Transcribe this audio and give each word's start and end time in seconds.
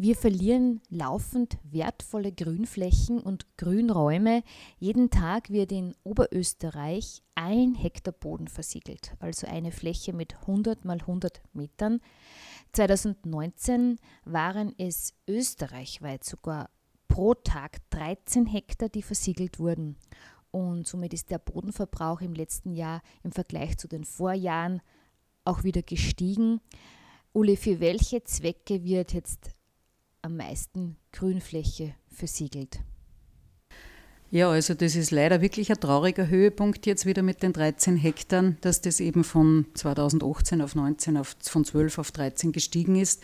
Wir 0.00 0.14
verlieren 0.14 0.80
laufend 0.90 1.58
wertvolle 1.64 2.30
Grünflächen 2.30 3.18
und 3.18 3.48
Grünräume. 3.56 4.44
Jeden 4.78 5.10
Tag 5.10 5.50
wird 5.50 5.72
in 5.72 5.92
Oberösterreich 6.04 7.24
ein 7.34 7.74
Hektar 7.74 8.12
Boden 8.12 8.46
versiegelt, 8.46 9.16
also 9.18 9.48
eine 9.48 9.72
Fläche 9.72 10.12
mit 10.12 10.36
100 10.42 10.84
mal 10.84 11.00
100 11.00 11.42
Metern. 11.52 12.00
2019 12.74 13.98
waren 14.24 14.72
es 14.78 15.14
österreichweit 15.26 16.22
sogar 16.22 16.70
pro 17.08 17.34
Tag 17.34 17.78
13 17.90 18.46
Hektar, 18.46 18.88
die 18.90 19.02
versiegelt 19.02 19.58
wurden. 19.58 19.96
Und 20.52 20.86
somit 20.86 21.12
ist 21.12 21.28
der 21.32 21.40
Bodenverbrauch 21.40 22.20
im 22.20 22.34
letzten 22.34 22.72
Jahr 22.72 23.02
im 23.24 23.32
Vergleich 23.32 23.76
zu 23.78 23.88
den 23.88 24.04
Vorjahren 24.04 24.80
auch 25.44 25.64
wieder 25.64 25.82
gestiegen. 25.82 26.60
Uli, 27.32 27.56
für 27.56 27.80
welche 27.80 28.22
Zwecke 28.22 28.84
wird 28.84 29.12
jetzt 29.12 29.57
am 30.28 30.36
meisten 30.36 30.96
Grünfläche 31.12 31.94
versiegelt? 32.10 32.80
Ja, 34.30 34.50
also 34.50 34.74
das 34.74 34.94
ist 34.94 35.10
leider 35.10 35.40
wirklich 35.40 35.70
ein 35.70 35.80
trauriger 35.80 36.28
Höhepunkt 36.28 36.84
jetzt 36.84 37.06
wieder 37.06 37.22
mit 37.22 37.42
den 37.42 37.54
13 37.54 37.96
Hektar, 37.96 38.52
dass 38.60 38.82
das 38.82 39.00
eben 39.00 39.24
von 39.24 39.64
2018 39.72 40.60
auf 40.60 40.74
19, 40.74 41.16
auf, 41.16 41.34
von 41.40 41.64
12 41.64 41.98
auf 41.98 42.12
13 42.12 42.52
gestiegen 42.52 42.96
ist. 42.96 43.22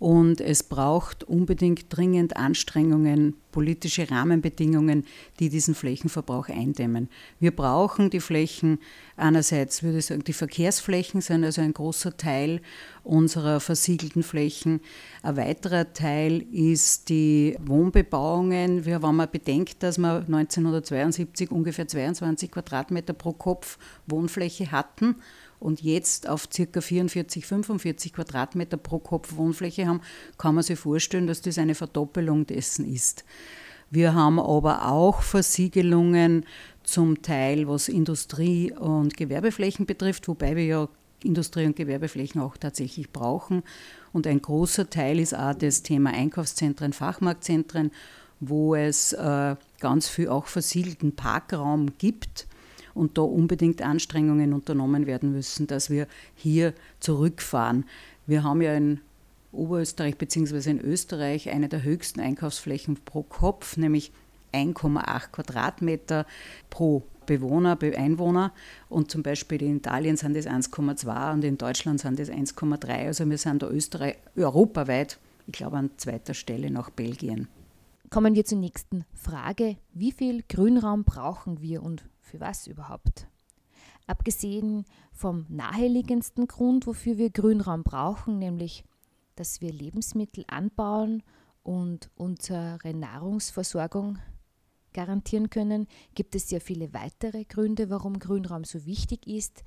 Und 0.00 0.40
es 0.40 0.64
braucht 0.64 1.22
unbedingt 1.22 1.96
dringend 1.96 2.36
Anstrengungen, 2.36 3.36
politische 3.52 4.10
Rahmenbedingungen, 4.10 5.04
die 5.38 5.48
diesen 5.48 5.76
Flächenverbrauch 5.76 6.48
eindämmen. 6.48 7.08
Wir 7.38 7.54
brauchen 7.54 8.10
die 8.10 8.20
Flächen, 8.20 8.80
einerseits 9.16 9.82
würde 9.84 9.98
ich 9.98 10.06
sagen, 10.06 10.24
die 10.24 10.32
Verkehrsflächen 10.32 11.20
sind 11.20 11.44
also 11.44 11.60
ein 11.60 11.74
großer 11.74 12.16
Teil 12.16 12.60
unserer 13.04 13.60
versiegelten 13.60 14.22
Flächen. 14.22 14.80
Ein 15.22 15.36
weiterer 15.36 15.92
Teil 15.92 16.44
ist 16.50 17.08
die 17.08 17.56
Wohnbebauungen. 17.64 18.84
Wir, 18.84 19.02
wenn 19.02 19.14
man 19.14 19.30
bedenkt, 19.30 19.82
dass 19.82 19.98
wir 19.98 20.24
1972 20.26 21.50
ungefähr 21.50 21.86
22 21.86 22.50
Quadratmeter 22.50 23.12
pro 23.12 23.32
Kopf 23.32 23.78
Wohnfläche 24.06 24.72
hatten, 24.72 25.16
und 25.62 25.80
jetzt 25.80 26.28
auf 26.28 26.48
ca. 26.50 26.80
44, 26.80 27.46
45 27.46 28.12
Quadratmeter 28.12 28.76
pro 28.76 28.98
Kopf 28.98 29.36
Wohnfläche 29.36 29.86
haben, 29.86 30.00
kann 30.36 30.56
man 30.56 30.64
sich 30.64 30.78
vorstellen, 30.78 31.28
dass 31.28 31.40
das 31.40 31.56
eine 31.56 31.76
Verdoppelung 31.76 32.46
dessen 32.46 32.84
ist. 32.84 33.24
Wir 33.92 34.14
haben 34.14 34.40
aber 34.40 34.90
auch 34.90 35.20
Versiegelungen 35.20 36.46
zum 36.82 37.20
Teil, 37.20 37.68
was 37.68 37.90
Industrie- 37.90 38.72
und 38.72 39.18
Gewerbeflächen 39.18 39.84
betrifft, 39.84 40.28
wobei 40.28 40.56
wir 40.56 40.64
ja 40.64 40.88
Industrie- 41.22 41.66
und 41.66 41.76
Gewerbeflächen 41.76 42.40
auch 42.40 42.56
tatsächlich 42.56 43.10
brauchen. 43.10 43.62
Und 44.14 44.26
ein 44.26 44.40
großer 44.40 44.88
Teil 44.88 45.18
ist 45.18 45.34
auch 45.34 45.52
das 45.52 45.82
Thema 45.82 46.08
Einkaufszentren, 46.08 46.94
Fachmarktzentren, 46.94 47.90
wo 48.40 48.74
es 48.74 49.12
äh, 49.12 49.56
ganz 49.78 50.08
viel 50.08 50.30
auch 50.30 50.46
versiegelten 50.46 51.14
Parkraum 51.14 51.90
gibt 51.98 52.46
und 52.94 53.18
da 53.18 53.22
unbedingt 53.22 53.82
Anstrengungen 53.82 54.54
unternommen 54.54 55.04
werden 55.04 55.32
müssen, 55.32 55.66
dass 55.66 55.90
wir 55.90 56.06
hier 56.34 56.72
zurückfahren. 56.98 57.84
Wir 58.26 58.42
haben 58.42 58.62
ja 58.62 58.72
in 58.72 59.02
Oberösterreich 59.52 60.16
bzw. 60.16 60.70
in 60.70 60.80
Österreich 60.80 61.50
eine 61.50 61.68
der 61.68 61.82
höchsten 61.82 62.20
Einkaufsflächen 62.20 62.96
pro 63.04 63.22
Kopf, 63.22 63.76
nämlich 63.76 64.12
1,8 64.52 65.30
Quadratmeter 65.30 66.26
pro 66.70 67.04
Bewohner, 67.26 67.78
Einwohner. 67.80 68.52
Und 68.88 69.10
zum 69.10 69.22
Beispiel 69.22 69.62
in 69.62 69.76
Italien 69.76 70.16
sind 70.16 70.36
es 70.36 70.46
1,2 70.46 71.32
und 71.32 71.44
in 71.44 71.58
Deutschland 71.58 72.00
sind 72.00 72.18
es 72.18 72.30
1,3. 72.30 73.06
Also 73.06 73.28
wir 73.28 73.38
sind 73.38 73.62
da 73.62 73.68
Österreich 73.68 74.16
europaweit, 74.36 75.18
ich 75.46 75.52
glaube, 75.52 75.76
an 75.76 75.90
zweiter 75.96 76.34
Stelle 76.34 76.70
nach 76.70 76.90
Belgien. 76.90 77.48
Kommen 78.10 78.34
wir 78.34 78.44
zur 78.44 78.58
nächsten 78.58 79.04
Frage. 79.14 79.76
Wie 79.94 80.12
viel 80.12 80.42
Grünraum 80.48 81.04
brauchen 81.04 81.62
wir 81.62 81.82
und 81.82 82.04
für 82.20 82.40
was 82.40 82.66
überhaupt? 82.66 83.26
Abgesehen 84.06 84.84
vom 85.12 85.46
naheliegendsten 85.48 86.46
Grund, 86.48 86.86
wofür 86.86 87.16
wir 87.16 87.30
Grünraum 87.30 87.84
brauchen, 87.84 88.38
nämlich 88.38 88.84
dass 89.36 89.60
wir 89.60 89.72
Lebensmittel 89.72 90.44
anbauen 90.48 91.22
und 91.62 92.10
unsere 92.16 92.94
Nahrungsversorgung 92.94 94.18
garantieren 94.92 95.50
können, 95.50 95.86
gibt 96.14 96.34
es 96.34 96.48
sehr 96.48 96.60
viele 96.60 96.92
weitere 96.92 97.44
Gründe, 97.44 97.90
warum 97.90 98.18
Grünraum 98.18 98.64
so 98.64 98.84
wichtig 98.84 99.26
ist. 99.26 99.62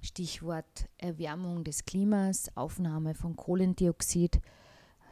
Stichwort 0.00 0.88
Erwärmung 0.98 1.62
des 1.62 1.84
Klimas, 1.84 2.50
Aufnahme 2.56 3.14
von 3.14 3.36
Kohlendioxid, 3.36 4.40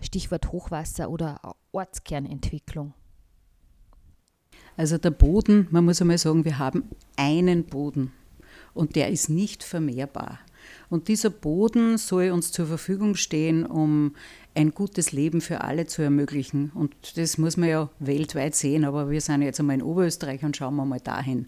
Stichwort 0.00 0.50
Hochwasser 0.50 1.10
oder 1.10 1.56
Ortskernentwicklung. 1.72 2.94
Also 4.76 4.98
der 4.98 5.10
Boden, 5.10 5.68
man 5.70 5.84
muss 5.84 6.00
einmal 6.00 6.18
sagen, 6.18 6.44
wir 6.44 6.58
haben 6.58 6.90
einen 7.16 7.66
Boden 7.66 8.12
und 8.74 8.96
der 8.96 9.10
ist 9.10 9.28
nicht 9.28 9.62
vermehrbar. 9.62 10.40
Und 10.88 11.08
dieser 11.08 11.30
Boden 11.30 11.98
soll 11.98 12.30
uns 12.30 12.52
zur 12.52 12.66
Verfügung 12.66 13.14
stehen, 13.14 13.64
um 13.64 14.14
ein 14.54 14.72
gutes 14.72 15.12
Leben 15.12 15.40
für 15.40 15.62
alle 15.62 15.86
zu 15.86 16.02
ermöglichen. 16.02 16.70
Und 16.74 16.94
das 17.16 17.38
muss 17.38 17.56
man 17.56 17.68
ja 17.68 17.90
weltweit 17.98 18.54
sehen, 18.54 18.84
aber 18.84 19.10
wir 19.10 19.20
sind 19.20 19.42
jetzt 19.42 19.60
einmal 19.60 19.76
in 19.76 19.82
Oberösterreich 19.82 20.42
und 20.42 20.56
schauen 20.56 20.76
wir 20.76 20.84
mal 20.84 21.00
dahin. 21.00 21.46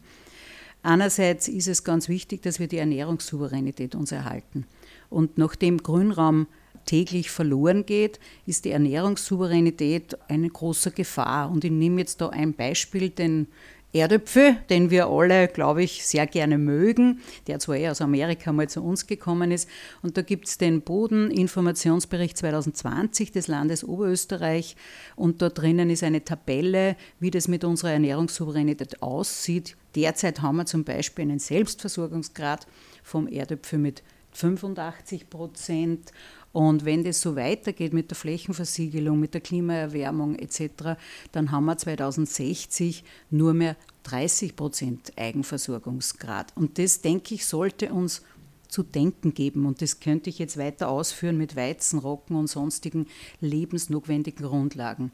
Einerseits 0.83 1.49
ist 1.49 1.69
es 1.69 1.84
ganz 1.84 2.09
wichtig, 2.09 2.43
dass 2.43 2.59
wir 2.59 2.66
die 2.66 2.78
Ernährungssouveränität 2.78 3.94
uns 3.94 4.10
erhalten. 4.10 4.66
Und 5.10 5.39
nachdem 5.39 5.78
Grünraum 5.78 6.47
täglich 6.87 7.31
verloren 7.31 7.87
geht, 7.87 8.19
ist 8.47 8.65
die 8.65 8.71
Ernährungssouveränität 8.71 10.19
eine 10.28 10.49
große 10.49 10.91
Gefahr. 10.91 11.50
Und 11.50 11.65
ich 11.65 11.71
nehme 11.71 12.00
jetzt 12.00 12.21
da 12.21 12.31
ein 12.31 12.54
Beispiel, 12.54 13.10
den 13.10 13.47
Erdöpfel, 13.94 14.56
den 14.70 14.91
wir 14.91 15.08
alle, 15.08 15.48
glaube 15.48 15.82
ich, 15.82 16.06
sehr 16.06 16.26
gerne 16.26 16.56
mögen, 16.56 17.20
der 17.47 17.58
zwar 17.58 17.76
eher 17.76 17.91
aus 17.91 18.00
Amerika 18.00 18.50
mal 18.50 18.69
zu 18.69 18.82
uns 18.82 19.06
gekommen 19.06 19.50
ist. 19.50 19.69
Und 20.00 20.16
da 20.16 20.22
gibt 20.22 20.48
es 20.48 20.56
den 20.56 20.80
Bodeninformationsbericht 20.80 22.38
2020 22.38 23.32
des 23.32 23.48
Landes 23.48 23.84
Oberösterreich. 23.84 24.76
Und 25.14 25.42
da 25.42 25.50
drinnen 25.50 25.91
ist 25.91 26.03
eine 26.03 26.25
Tabelle, 26.25 26.97
wie 27.20 27.30
das 27.30 27.48
mit 27.48 27.64
unserer 27.64 27.92
Ernährungssouveränität 27.92 29.03
aussieht. 29.03 29.76
Derzeit 29.94 30.41
haben 30.41 30.56
wir 30.56 30.66
zum 30.66 30.84
Beispiel 30.84 31.24
einen 31.24 31.38
Selbstversorgungsgrad 31.38 32.66
vom 33.03 33.28
Erdöpfel 33.28 33.78
mit 33.78 34.03
85 34.32 35.31
Prozent 35.31 36.12
und 36.53 36.84
wenn 36.84 37.03
das 37.03 37.20
so 37.20 37.34
weitergeht 37.34 37.94
mit 37.94 38.10
der 38.10 38.16
Flächenversiegelung, 38.16 39.19
mit 39.19 39.32
der 39.34 39.41
Klimaerwärmung 39.41 40.37
etc., 40.37 40.98
dann 41.32 41.50
haben 41.50 41.65
wir 41.65 41.78
2060 41.78 43.04
nur 43.31 43.54
mehr 43.54 43.76
30 44.03 44.54
Prozent 44.54 45.12
Eigenversorgungsgrad. 45.16 46.53
Und 46.54 46.78
das, 46.78 47.00
denke 47.00 47.34
ich, 47.34 47.47
sollte 47.47 47.92
uns 47.92 48.22
zu 48.69 48.82
denken 48.82 49.34
geben. 49.34 49.66
Und 49.66 49.81
das 49.81 50.00
könnte 50.00 50.31
ich 50.31 50.38
jetzt 50.38 50.59
weiter 50.59 50.88
ausführen 50.88 51.38
mit 51.38 51.56
Weizen, 51.56 51.98
Rocken 51.98 52.37
und 52.37 52.48
sonstigen 52.48 53.06
lebensnotwendigen 53.41 54.47
Grundlagen. 54.47 55.10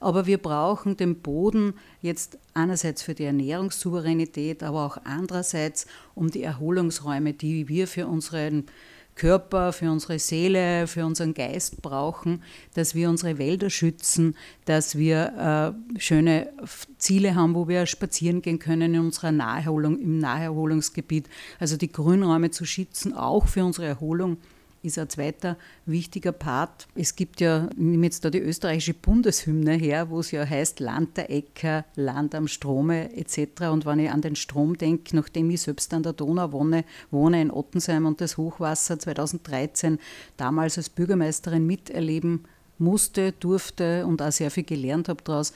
Aber 0.00 0.26
wir 0.26 0.38
brauchen 0.38 0.96
den 0.96 1.20
Boden 1.20 1.74
jetzt 2.00 2.38
einerseits 2.54 3.02
für 3.02 3.14
die 3.14 3.24
Ernährungssouveränität, 3.24 4.62
aber 4.62 4.84
auch 4.84 4.98
andererseits 5.04 5.86
um 6.14 6.30
die 6.30 6.42
Erholungsräume, 6.42 7.32
die 7.32 7.68
wir 7.68 7.86
für 7.86 8.06
unseren 8.06 8.66
Körper, 9.16 9.72
für 9.72 9.90
unsere 9.90 10.18
Seele, 10.18 10.86
für 10.86 11.04
unseren 11.04 11.32
Geist 11.32 11.80
brauchen, 11.80 12.42
dass 12.74 12.94
wir 12.94 13.08
unsere 13.08 13.38
Wälder 13.38 13.70
schützen, 13.70 14.36
dass 14.66 14.96
wir 14.96 15.74
äh, 15.96 15.98
schöne 15.98 16.52
Ziele 16.98 17.34
haben, 17.34 17.54
wo 17.54 17.66
wir 17.66 17.86
spazieren 17.86 18.42
gehen 18.42 18.58
können 18.58 18.94
in 18.94 19.00
unserer 19.00 19.32
Naherholung, 19.32 19.98
im 19.98 20.18
Naherholungsgebiet. 20.18 21.28
Also 21.58 21.78
die 21.78 21.90
Grünräume 21.90 22.50
zu 22.50 22.66
schützen, 22.66 23.14
auch 23.14 23.46
für 23.46 23.64
unsere 23.64 23.86
Erholung 23.86 24.36
ist 24.86 24.98
ein 24.98 25.08
zweiter 25.08 25.56
wichtiger 25.84 26.32
Part. 26.32 26.88
Es 26.94 27.16
gibt 27.16 27.40
ja, 27.40 27.68
ich 27.70 27.76
nehme 27.76 28.06
jetzt 28.06 28.24
da 28.24 28.30
die 28.30 28.38
österreichische 28.38 28.94
Bundeshymne 28.94 29.74
her, 29.74 30.10
wo 30.10 30.20
es 30.20 30.30
ja 30.30 30.44
heißt 30.44 30.80
Land 30.80 31.16
der 31.16 31.30
Äcker, 31.30 31.84
Land 31.96 32.34
am 32.34 32.48
Strome 32.48 33.14
etc. 33.16 33.62
Und 33.70 33.86
wenn 33.86 33.98
ich 33.98 34.10
an 34.10 34.22
den 34.22 34.36
Strom 34.36 34.78
denke, 34.78 35.16
nachdem 35.16 35.50
ich 35.50 35.62
selbst 35.62 35.92
an 35.92 36.02
der 36.02 36.12
Donau 36.12 36.52
wohne, 36.52 36.84
wohne 37.10 37.42
in 37.42 37.50
Ottensheim 37.50 38.06
und 38.06 38.20
das 38.20 38.36
Hochwasser 38.36 38.98
2013 38.98 39.98
damals 40.36 40.78
als 40.78 40.88
Bürgermeisterin 40.88 41.66
miterleben 41.66 42.44
musste, 42.78 43.32
durfte 43.32 44.06
und 44.06 44.22
auch 44.22 44.32
sehr 44.32 44.50
viel 44.50 44.64
gelernt 44.64 45.08
habe 45.08 45.22
daraus, 45.24 45.52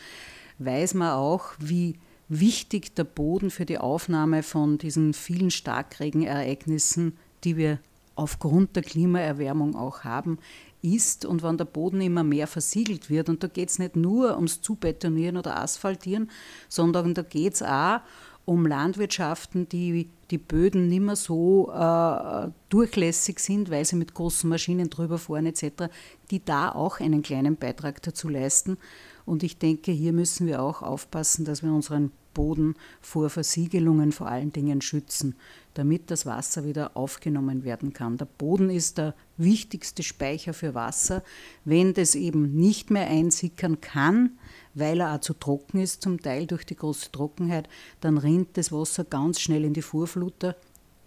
weiß 0.58 0.94
man 0.94 1.12
auch, 1.12 1.52
wie 1.58 1.96
wichtig 2.28 2.94
der 2.94 3.04
Boden 3.04 3.50
für 3.50 3.66
die 3.66 3.78
Aufnahme 3.78 4.42
von 4.42 4.78
diesen 4.78 5.12
vielen 5.12 5.50
Starkregenereignissen, 5.50 7.16
die 7.44 7.56
wir 7.56 7.78
aufgrund 8.20 8.76
der 8.76 8.82
Klimaerwärmung 8.82 9.74
auch 9.74 10.04
haben, 10.04 10.38
ist 10.82 11.24
und 11.24 11.42
wenn 11.42 11.56
der 11.58 11.64
Boden 11.64 12.00
immer 12.00 12.22
mehr 12.22 12.46
versiegelt 12.46 13.10
wird. 13.10 13.28
Und 13.28 13.42
da 13.42 13.48
geht 13.48 13.70
es 13.70 13.78
nicht 13.78 13.96
nur 13.96 14.36
ums 14.36 14.60
Zubetonieren 14.60 15.36
oder 15.36 15.58
Asphaltieren, 15.58 16.30
sondern 16.68 17.14
da 17.14 17.22
geht 17.22 17.54
es 17.54 17.62
auch 17.62 18.00
um 18.44 18.66
Landwirtschaften, 18.66 19.68
die 19.68 20.10
die 20.30 20.38
Böden 20.38 20.88
nicht 20.88 21.02
mehr 21.02 21.16
so 21.16 21.70
äh, 21.72 22.48
durchlässig 22.68 23.38
sind, 23.40 23.70
weil 23.70 23.84
sie 23.84 23.96
mit 23.96 24.14
großen 24.14 24.48
Maschinen 24.48 24.90
drüber 24.90 25.18
fahren 25.18 25.46
etc., 25.46 25.90
die 26.30 26.44
da 26.44 26.70
auch 26.72 27.00
einen 27.00 27.22
kleinen 27.22 27.56
Beitrag 27.56 28.02
dazu 28.02 28.28
leisten. 28.28 28.76
Und 29.24 29.42
ich 29.42 29.58
denke, 29.58 29.92
hier 29.92 30.12
müssen 30.12 30.46
wir 30.46 30.62
auch 30.62 30.82
aufpassen, 30.82 31.44
dass 31.44 31.62
wir 31.62 31.72
unseren 31.72 32.12
Boden 32.34 32.74
vor 33.00 33.30
Versiegelungen 33.30 34.12
vor 34.12 34.28
allen 34.28 34.52
Dingen 34.52 34.80
schützen, 34.80 35.34
damit 35.74 36.10
das 36.10 36.26
Wasser 36.26 36.64
wieder 36.64 36.96
aufgenommen 36.96 37.64
werden 37.64 37.92
kann. 37.92 38.16
Der 38.16 38.24
Boden 38.26 38.70
ist 38.70 38.98
der 38.98 39.14
wichtigste 39.36 40.02
Speicher 40.02 40.52
für 40.52 40.74
Wasser. 40.74 41.22
Wenn 41.64 41.94
das 41.94 42.14
eben 42.14 42.54
nicht 42.54 42.90
mehr 42.90 43.06
einsickern 43.06 43.80
kann, 43.80 44.38
weil 44.74 45.00
er 45.00 45.14
auch 45.14 45.20
zu 45.20 45.34
trocken 45.34 45.80
ist, 45.80 46.02
zum 46.02 46.20
Teil 46.20 46.46
durch 46.46 46.64
die 46.64 46.76
große 46.76 47.12
Trockenheit, 47.12 47.68
dann 48.00 48.18
rinnt 48.18 48.56
das 48.56 48.72
Wasser 48.72 49.04
ganz 49.04 49.40
schnell 49.40 49.64
in 49.64 49.74
die 49.74 49.82
Vorfluter. 49.82 50.56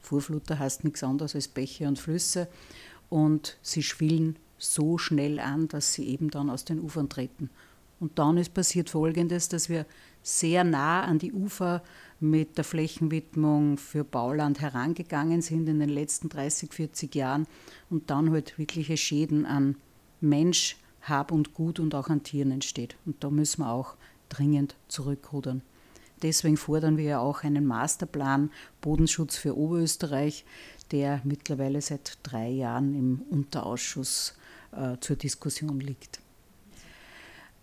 Vorfluter 0.01 0.59
heißt 0.59 0.83
nichts 0.83 1.03
anderes 1.03 1.35
als 1.35 1.47
Bäche 1.47 1.87
und 1.87 1.99
Flüsse 1.99 2.47
und 3.09 3.57
sie 3.61 3.83
schwillen 3.83 4.37
so 4.57 4.97
schnell 4.97 5.39
an, 5.39 5.67
dass 5.67 5.93
sie 5.93 6.07
eben 6.07 6.29
dann 6.29 6.49
aus 6.49 6.65
den 6.65 6.79
Ufern 6.79 7.09
treten. 7.09 7.49
Und 7.99 8.19
dann 8.19 8.37
ist 8.37 8.53
passiert 8.53 8.89
Folgendes, 8.89 9.49
dass 9.49 9.69
wir 9.69 9.85
sehr 10.21 10.63
nah 10.63 11.03
an 11.03 11.19
die 11.19 11.33
Ufer 11.33 11.83
mit 12.19 12.57
der 12.57 12.63
Flächenwidmung 12.63 13.77
für 13.77 14.03
Bauland 14.03 14.61
herangegangen 14.61 15.41
sind 15.41 15.67
in 15.67 15.79
den 15.79 15.89
letzten 15.89 16.29
30, 16.29 16.73
40 16.73 17.13
Jahren 17.15 17.47
und 17.89 18.09
dann 18.09 18.31
halt 18.31 18.57
wirkliche 18.57 18.97
Schäden 18.97 19.45
an 19.45 19.75
Mensch, 20.21 20.77
hab 21.01 21.31
und 21.31 21.53
Gut 21.53 21.79
und 21.79 21.93
auch 21.95 22.07
an 22.07 22.23
Tieren 22.23 22.51
entsteht. 22.51 22.95
Und 23.05 23.23
da 23.23 23.29
müssen 23.29 23.61
wir 23.61 23.71
auch 23.71 23.95
dringend 24.29 24.75
zurückrudern. 24.87 25.61
Deswegen 26.21 26.55
fordern 26.55 26.95
wir 26.95 27.03
ja 27.03 27.19
auch 27.19 27.43
einen 27.43 27.65
Masterplan 27.65 28.49
Bodenschutz 28.79 29.35
für 29.35 29.57
Oberösterreich, 29.57 30.45
der 30.91 31.19
mittlerweile 31.25 31.81
seit 31.81 32.17
drei 32.23 32.49
Jahren 32.49 32.95
im 32.95 33.21
Unterausschuss 33.29 34.35
äh, 34.71 34.95
zur 35.01 35.17
Diskussion 35.17 35.81
liegt. 35.81 36.22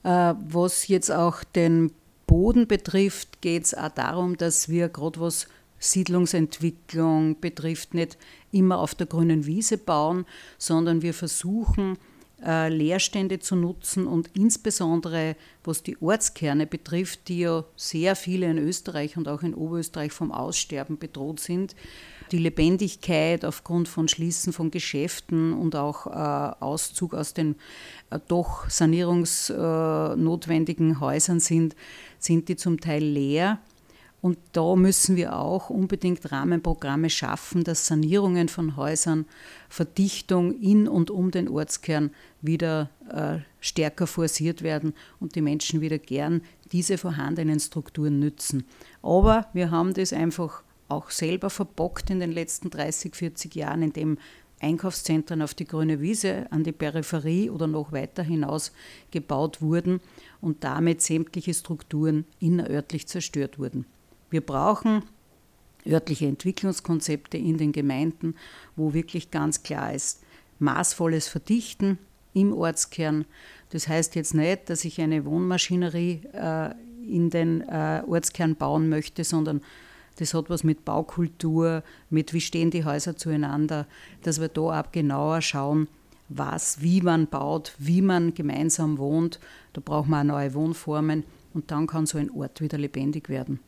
Äh, 0.02 0.34
was 0.48 0.88
jetzt 0.88 1.10
auch 1.10 1.44
den 1.44 1.92
Boden 2.26 2.66
betrifft, 2.66 3.42
geht 3.42 3.64
es 3.64 3.74
auch 3.74 3.90
darum, 3.90 4.36
dass 4.36 4.68
wir 4.68 4.88
gerade 4.88 5.20
was 5.20 5.48
Siedlungsentwicklung 5.80 7.40
betrifft, 7.40 7.94
nicht 7.94 8.18
immer 8.52 8.78
auf 8.78 8.94
der 8.94 9.06
grünen 9.06 9.46
Wiese 9.46 9.78
bauen, 9.78 10.26
sondern 10.58 11.02
wir 11.02 11.14
versuchen, 11.14 11.98
äh, 12.44 12.68
Leerstände 12.68 13.38
zu 13.38 13.56
nutzen 13.56 14.06
und 14.06 14.30
insbesondere 14.34 15.36
was 15.64 15.82
die 15.82 16.00
Ortskerne 16.00 16.66
betrifft, 16.66 17.28
die 17.28 17.40
ja 17.40 17.64
sehr 17.76 18.16
viele 18.16 18.50
in 18.50 18.58
Österreich 18.58 19.16
und 19.16 19.28
auch 19.28 19.42
in 19.42 19.54
Oberösterreich 19.54 20.12
vom 20.12 20.32
Aussterben 20.32 20.98
bedroht 20.98 21.40
sind, 21.40 21.74
die 22.32 22.38
Lebendigkeit 22.38 23.44
aufgrund 23.44 23.88
von 23.88 24.08
Schließen 24.08 24.52
von 24.52 24.70
Geschäften 24.70 25.52
und 25.52 25.76
auch 25.76 26.06
äh, 26.06 26.54
Auszug 26.60 27.14
aus 27.14 27.34
den 27.34 27.56
äh, 28.10 28.20
doch 28.28 28.70
sanierungsnotwendigen 28.70 30.92
äh, 30.92 31.00
Häusern 31.00 31.40
sind, 31.40 31.74
sind 32.18 32.48
die 32.48 32.54
zum 32.56 32.80
Teil 32.80 33.02
leer. 33.02 33.58
Und 34.22 34.36
da 34.52 34.76
müssen 34.76 35.16
wir 35.16 35.34
auch 35.34 35.70
unbedingt 35.70 36.30
Rahmenprogramme 36.30 37.08
schaffen, 37.08 37.64
dass 37.64 37.86
Sanierungen 37.86 38.48
von 38.48 38.76
Häusern, 38.76 39.24
Verdichtung 39.70 40.60
in 40.60 40.88
und 40.88 41.10
um 41.10 41.30
den 41.30 41.48
Ortskern 41.48 42.10
wieder 42.42 42.90
äh, 43.10 43.38
stärker 43.60 44.06
forciert 44.06 44.62
werden 44.62 44.92
und 45.20 45.36
die 45.36 45.40
Menschen 45.40 45.80
wieder 45.80 45.98
gern 45.98 46.42
diese 46.70 46.98
vorhandenen 46.98 47.60
Strukturen 47.60 48.18
nützen. 48.18 48.64
Aber 49.02 49.48
wir 49.54 49.70
haben 49.70 49.94
das 49.94 50.12
einfach 50.12 50.62
auch 50.90 51.10
selber 51.10 51.50
verbockt 51.50 52.10
in 52.10 52.20
den 52.20 52.32
letzten 52.32 52.70
30, 52.70 53.14
40 53.14 53.54
Jahren, 53.54 53.82
indem 53.82 54.18
Einkaufszentren 54.60 55.40
auf 55.40 55.54
die 55.54 55.64
grüne 55.64 56.00
Wiese, 56.00 56.46
an 56.50 56.64
die 56.64 56.72
Peripherie 56.72 57.48
oder 57.50 57.66
noch 57.66 57.92
weiter 57.92 58.22
hinaus 58.22 58.72
gebaut 59.10 59.62
wurden 59.62 60.00
und 60.40 60.64
damit 60.64 61.00
sämtliche 61.00 61.54
Strukturen 61.54 62.26
innerörtlich 62.40 63.08
zerstört 63.08 63.58
wurden. 63.58 63.86
Wir 64.28 64.42
brauchen 64.42 65.02
örtliche 65.86 66.26
Entwicklungskonzepte 66.26 67.38
in 67.38 67.56
den 67.56 67.72
Gemeinden, 67.72 68.34
wo 68.76 68.92
wirklich 68.92 69.30
ganz 69.30 69.62
klar 69.62 69.94
ist, 69.94 70.22
maßvolles 70.58 71.28
Verdichten 71.28 71.98
im 72.34 72.52
Ortskern. 72.52 73.24
Das 73.70 73.88
heißt 73.88 74.14
jetzt 74.14 74.34
nicht, 74.34 74.68
dass 74.68 74.84
ich 74.84 75.00
eine 75.00 75.24
Wohnmaschinerie 75.24 76.20
äh, 76.34 76.70
in 77.02 77.30
den 77.30 77.62
äh, 77.62 78.02
Ortskern 78.06 78.56
bauen 78.56 78.90
möchte, 78.90 79.24
sondern 79.24 79.62
das 80.16 80.34
hat 80.34 80.50
was 80.50 80.64
mit 80.64 80.84
Baukultur, 80.84 81.82
mit 82.10 82.32
wie 82.32 82.40
stehen 82.40 82.70
die 82.70 82.84
Häuser 82.84 83.16
zueinander, 83.16 83.86
dass 84.22 84.40
wir 84.40 84.48
da 84.48 84.80
auch 84.80 84.92
genauer 84.92 85.40
schauen, 85.40 85.88
was, 86.28 86.80
wie 86.80 87.00
man 87.00 87.26
baut, 87.26 87.74
wie 87.78 88.02
man 88.02 88.34
gemeinsam 88.34 88.98
wohnt. 88.98 89.40
Da 89.72 89.80
braucht 89.84 90.08
man 90.08 90.30
auch 90.30 90.34
neue 90.34 90.54
Wohnformen 90.54 91.24
und 91.54 91.70
dann 91.70 91.86
kann 91.86 92.06
so 92.06 92.18
ein 92.18 92.30
Ort 92.30 92.60
wieder 92.60 92.78
lebendig 92.78 93.28
werden. 93.28 93.60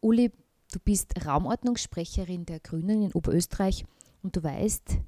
Uli, 0.00 0.30
du 0.72 0.78
bist 0.84 1.24
Raumordnungssprecherin 1.24 2.46
der 2.46 2.60
Grünen 2.60 3.02
in 3.02 3.12
Oberösterreich 3.12 3.84
und 4.22 4.36
du 4.36 4.42
weißt, 4.42 4.98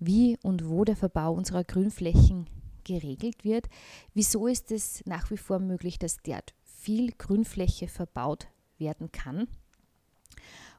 wie 0.00 0.36
und 0.42 0.68
wo 0.68 0.84
der 0.84 0.96
Verbau 0.96 1.32
unserer 1.32 1.64
Grünflächen 1.64 2.46
geregelt 2.84 3.44
wird. 3.44 3.68
Wieso 4.12 4.46
ist 4.46 4.70
es 4.70 5.02
nach 5.06 5.30
wie 5.30 5.36
vor 5.36 5.58
möglich, 5.58 5.98
dass 5.98 6.18
dort 6.18 6.54
viel 6.64 7.12
Grünfläche 7.12 7.88
verbaut 7.88 8.48
werden 8.78 9.10
kann? 9.12 9.48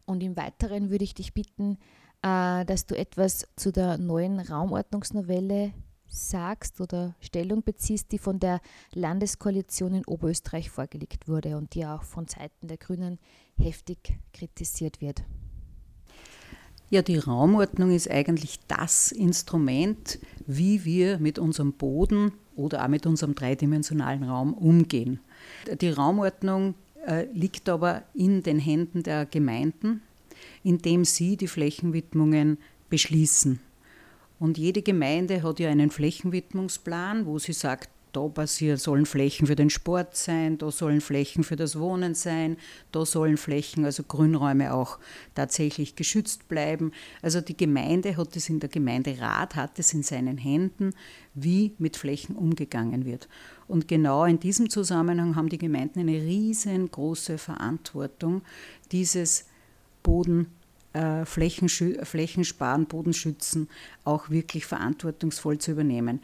Und 0.05 0.21
im 0.21 0.37
Weiteren 0.37 0.89
würde 0.89 1.03
ich 1.03 1.13
dich 1.13 1.33
bitten, 1.33 1.77
äh, 2.21 2.65
dass 2.65 2.85
du 2.85 2.97
etwas 2.97 3.47
zu 3.55 3.71
der 3.71 3.97
neuen 3.97 4.39
Raumordnungsnovelle 4.39 5.73
sagst 6.07 6.79
oder 6.79 7.15
Stellung 7.19 7.63
beziehst, 7.63 8.11
die 8.11 8.19
von 8.19 8.39
der 8.39 8.61
Landeskoalition 8.93 9.95
in 9.95 10.05
Oberösterreich 10.05 10.69
vorgelegt 10.69 11.27
wurde 11.27 11.57
und 11.57 11.73
die 11.75 11.85
auch 11.85 12.03
von 12.03 12.27
Seiten 12.27 12.67
der 12.67 12.77
Grünen 12.77 13.19
heftig 13.57 14.17
kritisiert 14.33 15.01
wird. 15.01 15.23
Ja, 16.89 17.01
die 17.01 17.17
Raumordnung 17.17 17.91
ist 17.91 18.09
eigentlich 18.09 18.59
das 18.67 19.11
Instrument, 19.11 20.19
wie 20.45 20.85
wir 20.85 21.17
mit 21.17 21.39
unserem 21.39 21.73
Boden 21.73 22.31
oder 22.55 22.83
auch 22.83 22.87
mit 22.87 23.07
unserem 23.07 23.33
dreidimensionalen 23.33 24.23
Raum 24.23 24.53
umgehen. 24.53 25.19
Die 25.81 25.89
Raumordnung 25.89 26.75
äh, 27.05 27.27
liegt 27.33 27.69
aber 27.69 28.03
in 28.13 28.43
den 28.43 28.59
Händen 28.59 29.03
der 29.03 29.25
Gemeinden, 29.25 30.01
indem 30.63 31.05
sie 31.05 31.37
die 31.37 31.47
Flächenwidmungen 31.47 32.57
beschließen. 32.89 33.59
Und 34.39 34.57
jede 34.57 34.81
Gemeinde 34.81 35.43
hat 35.43 35.59
ja 35.59 35.69
einen 35.69 35.91
Flächenwidmungsplan, 35.91 37.25
wo 37.25 37.39
sie 37.39 37.53
sagt, 37.53 37.89
da 38.15 38.27
passieren, 38.29 38.77
sollen 38.77 39.05
Flächen 39.05 39.47
für 39.47 39.55
den 39.55 39.69
Sport 39.69 40.15
sein, 40.15 40.57
da 40.57 40.71
sollen 40.71 41.01
Flächen 41.01 41.43
für 41.43 41.57
das 41.57 41.77
Wohnen 41.77 42.15
sein, 42.15 42.55
da 42.91 43.05
sollen 43.05 43.35
Flächen, 43.35 43.83
also 43.83 44.03
Grünräume 44.03 44.73
auch 44.73 44.99
tatsächlich 45.33 45.95
geschützt 45.95 46.47
bleiben. 46.47 46.91
Also 47.21 47.41
die 47.41 47.57
Gemeinde 47.57 48.15
hat 48.15 48.35
es 48.35 48.47
in 48.47 48.59
der 48.61 48.69
Gemeinderat, 48.69 49.55
hat 49.55 49.79
es 49.79 49.93
in 49.93 50.03
seinen 50.03 50.37
Händen, 50.37 50.93
wie 51.33 51.73
mit 51.77 51.97
Flächen 51.97 52.37
umgegangen 52.37 53.05
wird. 53.05 53.27
Und 53.67 53.87
genau 53.87 54.25
in 54.25 54.39
diesem 54.39 54.69
Zusammenhang 54.69 55.35
haben 55.35 55.49
die 55.49 55.57
Gemeinden 55.57 55.99
eine 55.99 56.21
riesengroße 56.21 57.37
Verantwortung, 57.37 58.43
dieses 58.91 59.45
Boden 60.03 60.47
äh, 60.93 61.25
Flächensparen, 61.25 62.85
Bodenschützen 62.85 63.69
auch 64.03 64.29
wirklich 64.29 64.65
verantwortungsvoll 64.65 65.57
zu 65.57 65.71
übernehmen. 65.71 66.21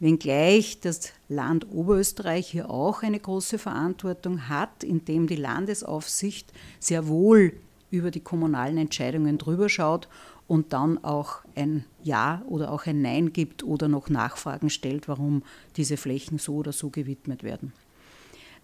Wenngleich 0.00 0.80
das 0.80 1.12
Land 1.28 1.66
Oberösterreich 1.70 2.48
hier 2.50 2.70
auch 2.70 3.02
eine 3.02 3.18
große 3.18 3.58
Verantwortung 3.58 4.48
hat, 4.48 4.84
indem 4.84 5.26
die 5.26 5.36
Landesaufsicht 5.36 6.52
sehr 6.78 7.06
wohl 7.08 7.52
über 7.94 8.10
die 8.10 8.20
kommunalen 8.20 8.76
Entscheidungen 8.76 9.38
drüber 9.38 9.68
schaut 9.68 10.08
und 10.46 10.72
dann 10.72 11.02
auch 11.02 11.38
ein 11.54 11.84
Ja 12.02 12.42
oder 12.46 12.70
auch 12.70 12.86
ein 12.86 13.00
Nein 13.00 13.32
gibt 13.32 13.62
oder 13.62 13.88
noch 13.88 14.10
Nachfragen 14.10 14.68
stellt, 14.68 15.08
warum 15.08 15.42
diese 15.76 15.96
Flächen 15.96 16.38
so 16.38 16.56
oder 16.56 16.72
so 16.72 16.90
gewidmet 16.90 17.42
werden. 17.42 17.72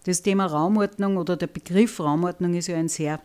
Das 0.03 0.21
Thema 0.21 0.45
Raumordnung 0.45 1.17
oder 1.17 1.37
der 1.37 1.47
Begriff 1.47 1.99
Raumordnung 1.99 2.55
ist 2.55 2.67
ja 2.67 2.75
ein 2.75 2.87
sehr 2.87 3.21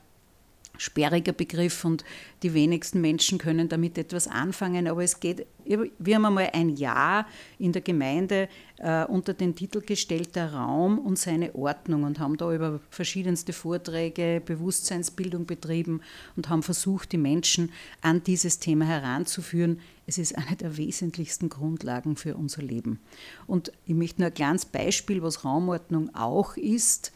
sperriger 0.79 1.33
Begriff 1.33 1.85
und 1.85 2.05
die 2.43 2.55
wenigsten 2.55 3.01
Menschen 3.01 3.39
können 3.39 3.69
damit 3.69 3.99
etwas 3.99 4.29
anfangen. 4.29 4.87
Aber 4.87 5.03
es 5.03 5.21
geht, 5.21 5.47
wir 5.65 6.15
haben 6.15 6.25
einmal 6.25 6.51
ein 6.53 6.77
Jahr 6.77 7.27
in 7.59 7.73
der 7.73 7.83
Gemeinde 7.83 8.49
äh, 8.79 9.05
unter 9.05 9.35
den 9.35 9.55
Titel 9.55 9.81
gestellt, 9.81 10.37
der 10.37 10.53
Raum 10.53 10.99
und 10.99 11.19
seine 11.19 11.55
Ordnung 11.55 12.05
und 12.05 12.19
haben 12.19 12.37
da 12.37 12.53
über 12.53 12.81
verschiedenste 12.91 13.53
Vorträge, 13.53 14.43
Bewusstseinsbildung 14.45 15.47
betrieben 15.47 16.03
und 16.37 16.49
haben 16.49 16.63
versucht, 16.63 17.13
die 17.13 17.19
Menschen 17.19 17.73
an 18.03 18.23
dieses 18.23 18.59
Thema 18.59 18.85
heranzuführen. 18.85 19.81
Es 20.07 20.19
ist 20.19 20.37
eine 20.37 20.57
der 20.57 20.77
wesentlichsten 20.77 21.49
Grundlagen 21.49 22.17
für 22.17 22.37
unser 22.37 22.63
Leben. 22.63 23.01
Und 23.47 23.73
ich 23.87 23.95
möchte 23.95 24.21
nur 24.21 24.29
ein 24.29 24.35
kleines 24.35 24.67
Beispiel, 24.67 25.23
was 25.23 25.45
Raumordnung 25.45 26.15
auch 26.15 26.57
ist, 26.57 27.13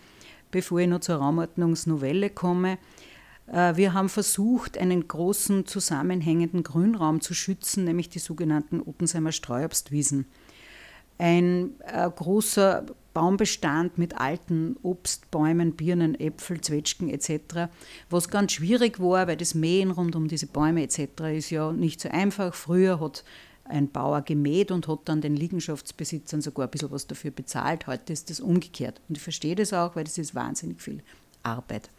bevor 0.51 0.81
ich 0.81 0.89
noch 0.89 1.01
zur 1.01 1.17
Raumordnungsnovelle 1.17 2.31
komme 2.31 2.79
wir 3.53 3.95
haben 3.95 4.09
versucht, 4.09 4.79
einen 4.79 5.09
großen 5.09 5.67
zusammenhängenden 5.67 6.63
Grünraum 6.63 7.21
zu 7.21 7.35
schützen, 7.35 7.85
nämlich 7.85 8.09
die 8.09 8.21
sogenannten 8.21 8.81
Ottensheimer 8.81 9.33
Streuobstwiesen. 9.33 10.27
Ein 11.19 11.73
äh, 11.87 12.09
großer 12.09 12.87
Baumbestand 13.13 13.99
mit 13.99 14.19
alten 14.19 14.77
Obstbäumen, 14.83 15.73
Birnen, 15.73 16.19
Äpfel, 16.19 16.61
Zwetschgen 16.61 17.11
etc., 17.11 17.69
was 18.09 18.29
ganz 18.29 18.53
schwierig 18.53 19.01
war, 19.01 19.27
weil 19.27 19.37
das 19.37 19.55
Mähen 19.55 19.91
rund 19.91 20.15
um 20.15 20.29
diese 20.29 20.47
Bäume 20.47 20.83
etc. 20.83 21.01
ist 21.35 21.51
ja 21.51 21.73
nicht 21.73 22.01
so 22.01 22.09
einfach. 22.09 22.55
Früher 22.55 23.01
hat 23.01 23.25
ein 23.65 23.91
Bauer 23.91 24.23
gemäht 24.23 24.71
und 24.71 24.89
hat 24.89 25.01
dann 25.07 25.21
den 25.21 25.37
Liegenschaftsbesitzern 25.37 26.41
sogar 26.41 26.67
ein 26.67 26.71
bisschen 26.71 26.91
was 26.91 27.07
dafür 27.07 27.31
bezahlt. 27.31 27.87
Heute 27.87 28.13
ist 28.13 28.31
das 28.31 28.41
umgekehrt. 28.41 29.01
Und 29.09 29.17
ich 29.17 29.23
verstehe 29.23 29.55
das 29.55 29.73
auch, 29.73 29.97
weil 29.97 30.05
das 30.05 30.19
ist 30.19 30.35
wahnsinnig 30.35 30.81
viel 30.81 31.03
Arbeit. 31.43 31.91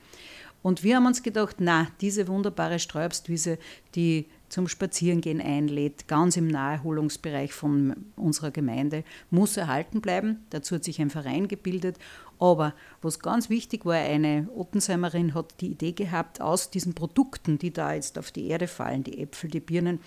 Und 0.63 0.84
wir 0.84 0.96
haben 0.96 1.08
uns 1.08 1.24
gedacht, 1.24 1.58
na, 1.60 1.88
diese 2.01 2.27
wunderbare 2.27 2.80
Sträubstwiese, 2.80 3.58
die 3.96 4.27
zum 4.50 4.68
Spazierengehen 4.68 5.41
einlädt, 5.41 6.08
ganz 6.08 6.38
im 6.38 6.48
Naherholungsbereich 6.48 7.53
von 7.53 7.96
unserer 8.15 8.51
Gemeinde, 8.51 9.03
muss 9.30 9.58
erhalten 9.58 10.01
bleiben. 10.01 10.46
Dazu 10.50 10.75
hat 10.75 10.84
sich 10.84 11.01
ein 11.01 11.10
Verein 11.10 11.48
gebildet. 11.48 11.98
Aber 12.38 12.74
was 13.01 13.20
ganz 13.20 13.50
wichtig 13.50 13.86
war, 13.86 13.96
eine 13.96 14.50
Ottensheimerin 14.53 15.34
hat 15.34 15.62
die 15.62 15.72
Idee 15.72 15.94
gehabt, 15.94 16.41
aus 16.41 16.70
diesen 16.70 16.94
Produkten, 16.94 17.58
die 17.60 17.72
da 17.72 17.94
jetzt 17.94 18.18
auf 18.18 18.32
die 18.32 18.48
Erde 18.48 18.68
fallen, 18.68 19.03
die 19.03 19.20
Äpfel, 19.20 19.50
die 19.50 19.60
Birnen, 19.60 20.00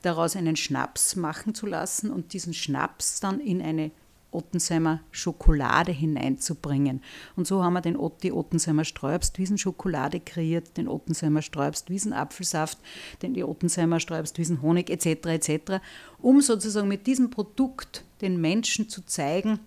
daraus 0.00 0.36
einen 0.36 0.56
Schnaps 0.56 1.16
machen 1.16 1.54
zu 1.54 1.66
lassen 1.66 2.10
und 2.10 2.32
diesen 2.32 2.54
Schnaps 2.54 3.20
dann 3.20 3.40
in 3.40 3.60
eine 3.62 3.90
Ottensheimer 4.32 5.00
Schokolade 5.10 5.92
hineinzubringen. 5.92 7.02
Und 7.36 7.46
so 7.46 7.62
haben 7.62 7.74
wir 7.74 7.80
den, 7.80 7.98
die 8.22 8.32
Ottensheimer 8.32 8.84
Sträubstwiesen-Schokolade 8.84 10.20
kreiert, 10.20 10.76
den 10.76 10.88
Ottensheimer 10.88 11.42
Sträubstwiesen-Apfelsaft, 11.42 12.78
den 13.22 13.40
Ottensheimer 13.42 14.00
Sträubstwiesen-Honig 14.00 14.90
etc. 14.90 15.26
etc., 15.26 15.82
um 16.20 16.40
sozusagen 16.40 16.88
mit 16.88 17.06
diesem 17.06 17.30
Produkt 17.30 18.04
den 18.20 18.40
Menschen 18.40 18.88
zu 18.88 19.04
zeigen, 19.04 19.60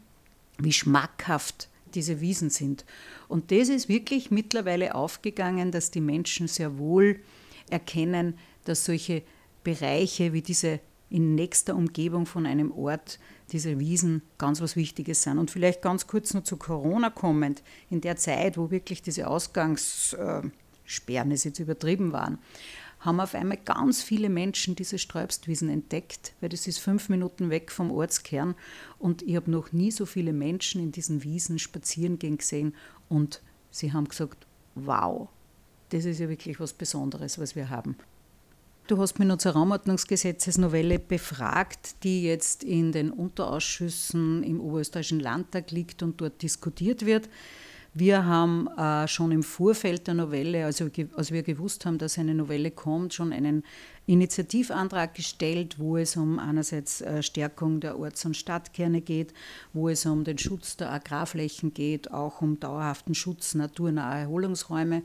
wie 0.58 0.74
schmackhaft 0.74 1.70
diese 1.94 2.20
Wiesen 2.22 2.50
sind. 2.50 2.86
Und 3.28 3.52
das 3.52 3.70
ist 3.70 3.90
wirklich 3.90 4.32
mittlerweile 4.32 4.96
aufgegangen, 4.96 5.72
dass 5.72 5.92
die 5.92 6.02
Menschen 6.02 6.48
sehr 6.48 6.78
wohl 6.78 7.20
erkennen, 7.70 8.38
dass 8.66 8.86
solche 8.86 9.24
Bereiche 9.64 10.34
wie 10.34 10.42
diese 10.42 10.80
in 11.10 11.36
nächster 11.36 11.76
Umgebung 11.76 12.26
von 12.26 12.46
einem 12.46 12.72
Ort 12.72 13.20
diese 13.52 13.80
Wiesen 13.80 14.22
ganz 14.38 14.62
was 14.62 14.75
Wichtiges 14.75 15.24
sind. 15.24 15.38
Und 15.38 15.52
vielleicht 15.52 15.82
ganz 15.82 16.08
kurz 16.08 16.34
noch 16.34 16.44
zu 16.44 16.58
Corona 16.58 17.10
kommend, 17.10 17.64
in 17.90 18.02
der 18.02 18.16
Zeit, 18.16 18.58
wo 18.58 18.72
wirklich 18.72 19.02
diese 19.02 19.28
Ausgangssperren 19.28 21.32
jetzt 21.32 21.60
übertrieben 21.60 22.12
waren, 22.12 22.40
haben 23.00 23.20
auf 23.20 23.36
einmal 23.36 23.60
ganz 23.64 24.02
viele 24.02 24.30
Menschen 24.30 24.75
diese 24.75 24.98
Sträubstwiesen 24.98 25.70
entdeckt, 25.70 26.34
weil 26.42 26.50
das 26.50 26.66
ist 26.66 26.80
fünf 26.80 27.10
Minuten 27.10 27.50
weg 27.50 27.72
vom 27.72 27.92
Ortskern 27.92 28.56
und 28.98 29.22
ich 29.22 29.36
habe 29.36 29.52
noch 29.52 29.72
nie 29.72 29.92
so 29.92 30.06
viele 30.06 30.34
Menschen 30.34 30.82
in 30.82 30.92
diesen 30.92 31.24
Wiesen 31.24 31.60
spazieren 31.60 32.18
gehen 32.18 32.38
gesehen 32.38 32.74
und 33.08 33.42
sie 33.70 33.94
haben 33.94 34.08
gesagt, 34.08 34.48
wow, 34.74 35.30
das 35.90 36.06
ist 36.06 36.20
ja 36.20 36.30
wirklich 36.30 36.60
was 36.60 36.74
Besonderes, 36.74 37.38
was 37.38 37.56
wir 37.56 37.70
haben. 37.70 37.96
Du 38.88 39.00
hast 39.00 39.18
mich 39.18 39.27
noch 39.27 39.38
zur 39.38 39.54
Raumordnungsgesetzesnovelle 39.54 41.00
befragt, 41.00 42.04
die 42.04 42.22
jetzt 42.24 42.63
in 42.63 42.92
den 42.92 43.10
Unterausschüssen 43.10 44.44
im 44.44 44.62
Oberösterreichischen 44.62 45.20
Landtag 45.20 45.72
liegt 45.72 46.04
und 46.04 46.22
dort 46.22 46.44
diskutiert 46.44 47.04
wird. 47.04 47.27
Wir 47.96 48.27
haben 48.27 48.68
äh, 48.77 49.08
schon 49.08 49.32
im 49.32 49.42
Vorfeld 49.42 50.06
der 50.06 50.13
Novelle, 50.13 50.65
also 50.65 50.88
als 51.15 51.32
wir 51.32 51.42
gewusst 51.42 51.88
haben, 51.88 51.98
dass 51.98 52.20
eine 52.20 52.36
Novelle 52.36 52.70
kommt, 52.70 53.15
schon 53.15 53.34
einen 53.34 53.63
Initiativantrag 54.06 55.15
gestellt, 55.15 55.80
wo 55.80 55.98
es 55.98 56.15
um 56.15 56.38
einerseits 56.38 57.01
äh, 57.01 57.24
Stärkung 57.24 57.80
der 57.80 57.98
Orts- 57.98 58.25
und 58.25 58.38
Stadtkerne 58.38 59.01
geht, 59.01 59.34
wo 59.74 59.89
es 59.89 60.06
um 60.06 60.24
den 60.25 60.38
Schutz 60.38 60.77
der 60.77 60.92
Agrarflächen 60.92 61.74
geht, 61.74 62.12
auch 62.12 62.44
um 62.44 62.60
dauerhaften 62.60 63.15
Schutz 63.15 63.56
naturnaher 63.56 64.22
Erholungsräume. 64.22 65.01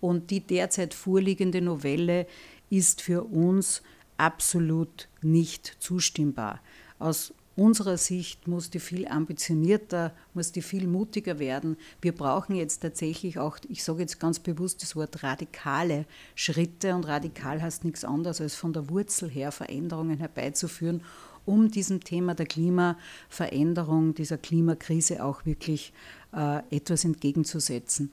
Und 0.00 0.30
die 0.30 0.38
derzeit 0.38 0.94
vorliegende 0.94 1.60
Novelle 1.60 2.28
ist 2.70 3.02
für 3.02 3.24
uns 3.24 3.82
absolut 4.16 5.08
nicht 5.22 5.76
zustimmbar. 5.78 6.60
Aus 6.98 7.32
unserer 7.58 7.96
Sicht 7.96 8.46
muss 8.46 8.70
die 8.70 8.78
viel 8.78 9.08
ambitionierter, 9.08 10.12
muss 10.32 10.52
die 10.52 10.62
viel 10.62 10.86
mutiger 10.86 11.40
werden. 11.40 11.76
Wir 12.00 12.12
brauchen 12.12 12.54
jetzt 12.54 12.82
tatsächlich 12.82 13.38
auch, 13.38 13.58
ich 13.68 13.82
sage 13.82 14.00
jetzt 14.00 14.20
ganz 14.20 14.38
bewusst 14.38 14.82
das 14.82 14.94
Wort 14.94 15.24
radikale 15.24 16.06
Schritte 16.36 16.94
und 16.94 17.04
radikal 17.08 17.60
heißt 17.60 17.84
nichts 17.84 18.04
anderes 18.04 18.40
als 18.40 18.54
von 18.54 18.72
der 18.72 18.88
Wurzel 18.88 19.28
her 19.28 19.50
Veränderungen 19.50 20.18
herbeizuführen, 20.18 21.02
um 21.46 21.70
diesem 21.70 22.04
Thema 22.04 22.34
der 22.34 22.46
Klimaveränderung, 22.46 24.14
dieser 24.14 24.38
Klimakrise 24.38 25.24
auch 25.24 25.44
wirklich 25.44 25.92
äh, 26.32 26.60
etwas 26.70 27.04
entgegenzusetzen. 27.04 28.12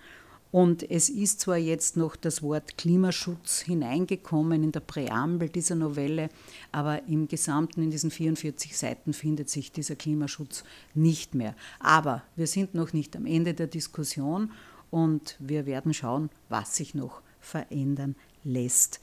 Und 0.55 0.89
es 0.89 1.09
ist 1.09 1.41
zwar 1.41 1.57
jetzt 1.57 1.97
noch 1.97 2.15
das 2.15 2.41
Wort 2.41 2.77
Klimaschutz 2.77 3.59
hineingekommen 3.59 4.63
in 4.63 4.71
der 4.71 4.79
Präambel 4.79 5.49
dieser 5.49 5.75
Novelle, 5.75 6.29
aber 6.71 7.03
im 7.09 7.27
Gesamten 7.27 7.83
in 7.83 7.91
diesen 7.91 8.09
44 8.09 8.77
Seiten 8.77 9.11
findet 9.11 9.49
sich 9.49 9.73
dieser 9.73 9.97
Klimaschutz 9.97 10.63
nicht 10.93 11.35
mehr. 11.35 11.57
Aber 11.81 12.23
wir 12.37 12.47
sind 12.47 12.73
noch 12.73 12.93
nicht 12.93 13.17
am 13.17 13.25
Ende 13.25 13.53
der 13.53 13.67
Diskussion 13.67 14.49
und 14.91 15.35
wir 15.39 15.65
werden 15.65 15.93
schauen, 15.93 16.29
was 16.47 16.77
sich 16.77 16.95
noch 16.95 17.21
verändern 17.41 18.15
lässt. 18.45 19.01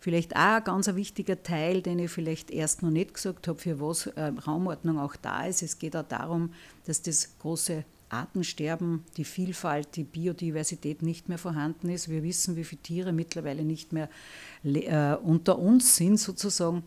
Vielleicht 0.00 0.36
auch 0.36 0.56
ein 0.56 0.64
ganz 0.64 0.86
wichtiger 0.94 1.42
Teil, 1.42 1.82
den 1.82 1.98
ich 1.98 2.10
vielleicht 2.10 2.50
erst 2.50 2.82
noch 2.82 2.90
nicht 2.90 3.12
gesagt 3.12 3.46
habe, 3.46 3.58
für 3.58 3.78
was 3.78 4.06
äh, 4.06 4.32
Raumordnung 4.46 4.98
auch 4.98 5.16
da 5.16 5.44
ist. 5.44 5.62
Es 5.62 5.78
geht 5.78 5.94
auch 5.94 6.08
darum, 6.08 6.54
dass 6.86 7.02
das 7.02 7.36
große 7.40 7.84
Artensterben, 8.10 9.04
die 9.16 9.24
Vielfalt, 9.24 9.96
die 9.96 10.04
Biodiversität 10.04 11.02
nicht 11.02 11.28
mehr 11.28 11.38
vorhanden 11.38 11.88
ist. 11.88 12.08
Wir 12.08 12.22
wissen, 12.22 12.56
wie 12.56 12.64
viele 12.64 12.82
Tiere 12.82 13.12
mittlerweile 13.12 13.64
nicht 13.64 13.92
mehr 13.92 14.08
äh, 14.64 15.14
unter 15.14 15.58
uns 15.58 15.96
sind 15.96 16.18
sozusagen. 16.18 16.82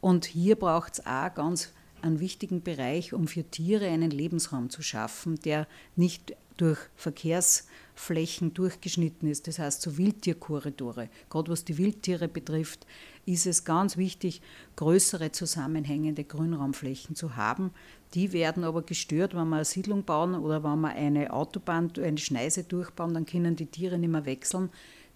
Und 0.00 0.24
hier 0.24 0.56
braucht 0.56 0.94
es 0.94 1.06
auch 1.06 1.34
ganz 1.34 1.72
einen 2.02 2.20
wichtigen 2.20 2.62
Bereich, 2.62 3.12
um 3.12 3.26
für 3.26 3.44
Tiere 3.44 3.86
einen 3.86 4.10
Lebensraum 4.10 4.70
zu 4.70 4.82
schaffen, 4.82 5.38
der 5.40 5.66
nicht 5.96 6.34
durch 6.60 6.78
Verkehrsflächen 6.96 8.52
durchgeschnitten 8.52 9.28
ist, 9.28 9.48
das 9.48 9.58
heißt 9.58 9.80
so 9.80 9.96
Wildtierkorridore. 9.96 11.08
Gerade 11.30 11.50
was 11.50 11.64
die 11.64 11.78
Wildtiere 11.78 12.28
betrifft, 12.28 12.86
ist 13.24 13.46
es 13.46 13.64
ganz 13.64 13.96
wichtig, 13.96 14.42
größere 14.76 15.32
zusammenhängende 15.32 16.24
Grünraumflächen 16.24 17.16
zu 17.16 17.36
haben, 17.36 17.70
die 18.14 18.32
werden 18.32 18.64
aber 18.64 18.82
gestört, 18.82 19.34
wenn 19.34 19.48
wir 19.48 19.56
eine 19.56 19.64
Siedlung 19.64 20.04
bauen 20.04 20.34
oder 20.34 20.64
wenn 20.64 20.80
wir 20.80 20.90
eine 20.90 21.32
Autobahn, 21.32 21.92
eine 21.96 22.18
Schneise 22.18 22.64
durchbauen, 22.64 23.14
dann 23.14 23.24
können 23.24 23.56
die 23.56 23.66
Tiere 23.66 23.98
nicht 23.98 24.10
mehr 24.10 24.26
wechseln. 24.26 24.70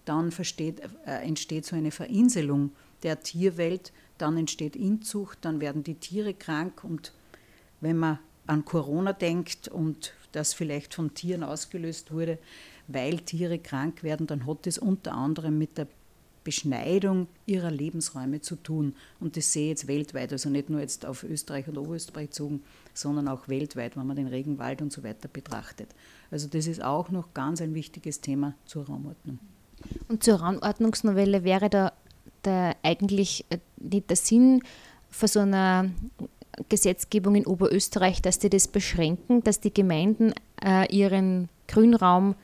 Dann 0.05 0.31
versteht, 0.31 0.81
äh, 1.05 1.23
entsteht 1.23 1.65
so 1.65 1.75
eine 1.75 1.91
Verinselung 1.91 2.71
der 3.03 3.21
Tierwelt, 3.21 3.91
dann 4.17 4.37
entsteht 4.37 4.75
Inzucht, 4.75 5.39
dann 5.41 5.59
werden 5.59 5.83
die 5.83 5.95
Tiere 5.95 6.33
krank 6.33 6.83
und 6.83 7.11
wenn 7.81 7.97
man 7.97 8.19
an 8.47 8.63
Corona 8.63 9.11
denkt 9.13 9.67
und 9.67 10.13
das 10.35 10.53
vielleicht 10.53 10.93
von 10.93 11.13
Tieren 11.13 11.43
ausgelöst 11.43 12.11
wurde, 12.11 12.37
weil 12.87 13.19
Tiere 13.19 13.59
krank 13.59 14.03
werden, 14.03 14.27
dann 14.27 14.45
hat 14.45 14.67
es 14.67 14.77
unter 14.77 15.13
anderem 15.13 15.57
mit 15.57 15.77
der 15.77 15.87
Beschneidung 16.45 17.27
ihrer 17.47 17.71
Lebensräume 17.71 18.39
zu 18.39 18.55
tun. 18.55 18.95
Und 19.19 19.35
das 19.35 19.51
sehe 19.51 19.63
ich 19.65 19.69
jetzt 19.69 19.87
weltweit, 19.87 20.31
also 20.31 20.49
nicht 20.49 20.69
nur 20.69 20.79
jetzt 20.79 21.05
auf 21.05 21.23
Österreich 21.23 21.67
und 21.67 21.77
Oberösterreich 21.77 22.27
bezogen, 22.27 22.63
sondern 22.93 23.27
auch 23.27 23.49
weltweit, 23.49 23.97
wenn 23.97 24.05
man 24.05 24.15
den 24.15 24.27
Regenwald 24.27 24.81
und 24.81 24.93
so 24.93 25.03
weiter 25.03 25.27
betrachtet. 25.27 25.89
Also 26.31 26.47
das 26.47 26.67
ist 26.67 26.83
auch 26.83 27.09
noch 27.09 27.33
ganz 27.33 27.61
ein 27.61 27.73
wichtiges 27.73 28.21
Thema 28.21 28.53
zur 28.65 28.85
Raumordnung. 28.85 29.39
Und 30.07 30.23
zur 30.23 30.35
Raumordnungsnovelle 30.35 31.43
wäre 31.43 31.69
da, 31.69 31.93
da 32.43 32.75
eigentlich 32.83 33.45
äh, 33.49 33.57
nicht 33.77 34.09
der 34.09 34.17
Sinn 34.17 34.61
von 35.09 35.27
so 35.27 35.39
einer 35.39 35.89
Gesetzgebung 36.69 37.35
in 37.35 37.45
Oberösterreich, 37.45 38.21
dass 38.21 38.39
die 38.39 38.49
das 38.49 38.67
beschränken, 38.67 39.43
dass 39.43 39.59
die 39.59 39.73
Gemeinden 39.73 40.33
äh, 40.63 40.85
ihren 40.95 41.49
Grünraum 41.67 42.35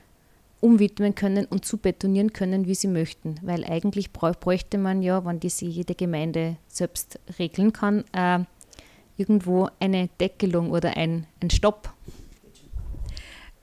umwidmen 0.60 1.15
können 1.15 1.46
und 1.46 1.65
zubetonieren 1.65 2.34
können, 2.34 2.68
wie 2.68 2.75
sie 2.75 2.88
möchten. 2.88 3.36
Weil 3.41 3.65
eigentlich 3.65 4.12
bräuchte 4.12 4.77
man 4.77 5.01
ja, 5.01 5.25
wenn 5.25 5.39
das 5.39 5.60
jede 5.62 5.96
Gemeinde 5.96 6.58
selbst 6.68 7.20
regeln 7.39 7.74
kann, 7.74 8.06
äh, 8.13 8.39
irgendwo 9.18 9.70
eine 9.80 10.10
Deckelung 10.20 10.72
oder 10.72 10.96
ein, 10.98 11.25
ein 11.41 11.50
Stopp. 11.50 11.94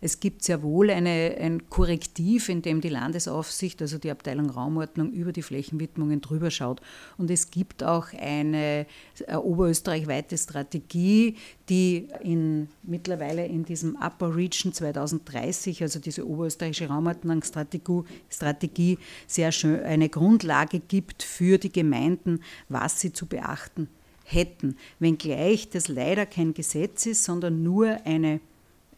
Es 0.00 0.20
gibt 0.20 0.44
sehr 0.44 0.62
wohl 0.62 0.90
eine, 0.90 1.36
ein 1.40 1.68
Korrektiv, 1.68 2.48
in 2.48 2.62
dem 2.62 2.80
die 2.80 2.88
Landesaufsicht, 2.88 3.82
also 3.82 3.98
die 3.98 4.12
Abteilung 4.12 4.48
Raumordnung, 4.48 5.10
über 5.10 5.32
die 5.32 5.42
Flächenwidmungen 5.42 6.20
drüber 6.20 6.52
schaut. 6.52 6.80
Und 7.16 7.32
es 7.32 7.50
gibt 7.50 7.82
auch 7.82 8.12
eine, 8.12 8.86
eine 9.26 9.42
oberösterreichweite 9.42 10.38
Strategie, 10.38 11.34
die 11.68 12.06
in, 12.22 12.68
mittlerweile 12.84 13.44
in 13.46 13.64
diesem 13.64 13.96
Upper 13.96 14.36
Region 14.36 14.72
2030, 14.72 15.82
also 15.82 15.98
diese 15.98 16.28
oberösterreichische 16.28 16.86
Raumordnungsstrategie, 16.86 18.98
sehr 19.26 19.50
schön 19.50 19.82
eine 19.82 20.08
Grundlage 20.08 20.78
gibt 20.78 21.24
für 21.24 21.58
die 21.58 21.72
Gemeinden, 21.72 22.44
was 22.68 23.00
sie 23.00 23.12
zu 23.12 23.26
beachten 23.26 23.88
hätten. 24.22 24.76
Wenngleich 25.00 25.70
das 25.70 25.88
leider 25.88 26.26
kein 26.26 26.54
Gesetz 26.54 27.06
ist, 27.06 27.24
sondern 27.24 27.62
nur 27.62 27.98
eine 28.04 28.40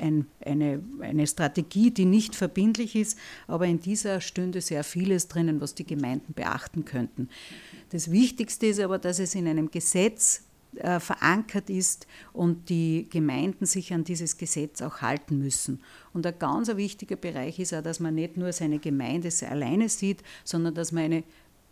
ein, 0.00 0.26
eine, 0.44 0.82
eine 1.00 1.26
Strategie, 1.26 1.90
die 1.90 2.04
nicht 2.04 2.34
verbindlich 2.34 2.96
ist, 2.96 3.18
aber 3.46 3.66
in 3.66 3.80
dieser 3.80 4.20
stünde 4.20 4.60
sehr 4.60 4.84
vieles 4.84 5.28
drinnen, 5.28 5.60
was 5.60 5.74
die 5.74 5.86
Gemeinden 5.86 6.32
beachten 6.32 6.84
könnten. 6.84 7.28
Das 7.90 8.10
Wichtigste 8.10 8.66
ist 8.66 8.80
aber, 8.80 8.98
dass 8.98 9.18
es 9.18 9.34
in 9.34 9.46
einem 9.46 9.70
Gesetz 9.70 10.42
äh, 10.76 11.00
verankert 11.00 11.68
ist 11.68 12.06
und 12.32 12.68
die 12.68 13.08
Gemeinden 13.10 13.66
sich 13.66 13.92
an 13.92 14.04
dieses 14.04 14.36
Gesetz 14.36 14.80
auch 14.82 15.00
halten 15.02 15.38
müssen. 15.38 15.80
Und 16.12 16.24
ein 16.26 16.38
ganz 16.38 16.68
wichtiger 16.76 17.16
Bereich 17.16 17.58
ist 17.58 17.74
auch, 17.74 17.82
dass 17.82 17.98
man 17.98 18.14
nicht 18.14 18.36
nur 18.36 18.52
seine 18.52 18.78
Gemeinde 18.78 19.30
alleine 19.48 19.88
sieht, 19.88 20.22
sondern 20.44 20.74
dass 20.74 20.92
man 20.92 21.04
eine 21.04 21.24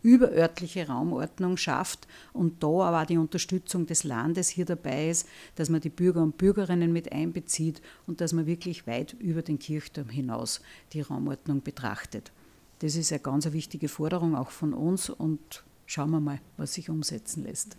überörtliche 0.09 0.89
Raumordnung 0.89 1.57
schafft 1.57 2.09
und 2.33 2.63
da 2.63 2.69
aber 2.69 3.03
auch 3.03 3.07
die 3.07 3.19
Unterstützung 3.19 3.87
des 3.87 4.05
Landes 4.05 4.49
hier 4.49 4.65
dabei 4.65 5.11
ist, 5.11 5.29
dass 5.57 5.69
man 5.69 5.83
die 5.83 5.91
Bürger 5.91 6.23
und 6.23 6.39
Bürgerinnen 6.39 6.93
mit 6.93 7.13
einbezieht 7.13 7.83
und 8.07 8.21
dass 8.21 8.33
man 8.33 8.47
wirklich 8.47 8.87
weit 8.87 9.13
über 9.15 9.43
den 9.43 9.59
Kirchturm 9.59 10.09
hinaus 10.09 10.63
die 10.93 11.03
Raumordnung 11.03 11.63
betrachtet. 11.63 12.33
Das 12.79 12.97
ist 12.97 13.13
eine 13.13 13.21
ganz 13.21 13.53
wichtige 13.53 13.89
Forderung 13.89 14.35
auch 14.35 14.51
von 14.51 14.73
uns 14.73 15.11
und 15.11 15.65
schauen 15.85 16.11
wir 16.11 16.21
mal, 16.21 16.41
was 16.57 16.75
sich 16.75 16.89
umsetzen 16.89 17.45
lässt. 17.45 17.77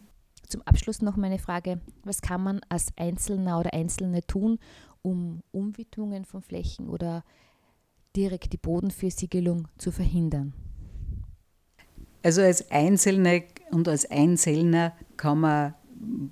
Zum 0.47 0.61
Abschluss 0.63 1.01
noch 1.01 1.15
meine 1.15 1.39
Frage, 1.39 1.79
was 2.03 2.21
kann 2.21 2.43
man 2.43 2.61
als 2.69 2.91
Einzelner 2.95 3.59
oder 3.59 3.73
Einzelne 3.73 4.21
tun, 4.25 4.59
um 5.01 5.41
Umwidmungen 5.51 6.25
von 6.25 6.41
Flächen 6.41 6.89
oder 6.89 7.23
direkt 8.15 8.53
die 8.53 8.57
Bodenversiegelung 8.57 9.67
zu 9.77 9.91
verhindern? 9.91 10.53
Also 12.21 12.41
als 12.41 12.69
Einzelne 12.71 13.43
und 13.71 13.87
als 13.87 14.09
Einzelner 14.09 14.93
kann 15.17 15.39
man, 15.39 15.73